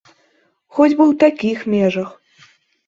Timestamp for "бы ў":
0.97-1.21